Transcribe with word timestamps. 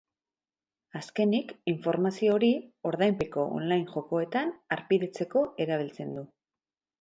Azkenik, 0.99 1.51
informazio 1.71 2.33
hori 2.37 2.49
ordainpeko 2.93 3.45
online 3.59 3.85
jokoetan 3.93 4.51
harpidetzeko 4.77 5.45
erabiltzen 5.67 6.19
du. 6.19 6.27